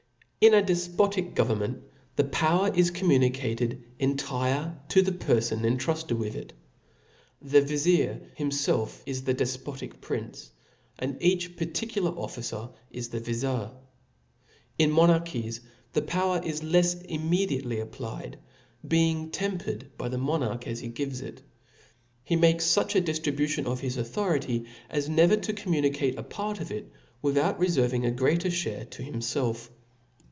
[0.43, 1.83] TN a defpotic government
[2.15, 6.51] the power is cbmfnu* •■• nicated entire to the perfon intruded with it.
[7.43, 10.49] The vizir himfclf is the defpotic prince;
[10.97, 13.69] and each particular officer is the vizir.
[14.79, 15.59] In monarchies
[15.93, 18.39] the power is Icfs immediately applied;
[18.87, 21.43] being temper ed by the monarch as he gives it..
[22.23, 26.59] He makes fuch a diftribution of his authority, as never to com municate a part
[26.59, 26.91] of it,
[27.21, 28.49] without referving a greater.
[28.49, 29.69] fliare to himfelf..